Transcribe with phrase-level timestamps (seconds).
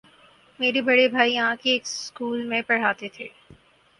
[0.59, 3.27] میرے بڑے بھائی یہاں کے ایک سکول میں پڑھاتے تھے۔